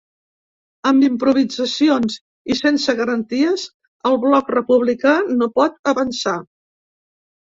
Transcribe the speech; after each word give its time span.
Amb 0.91 1.03
improvisacions 1.07 2.15
i 2.53 2.57
sense 2.61 2.95
garanties, 3.01 3.67
el 4.11 4.19
bloc 4.27 4.51
republicà 4.57 5.15
no 5.37 5.51
pot 5.61 5.79
avançar. 5.93 6.39